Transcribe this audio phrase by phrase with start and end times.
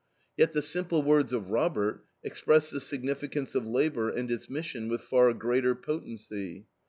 [0.35, 5.01] Yet the simple words of Robert express the significance of labor and its mission with
[5.01, 6.65] far greater potency.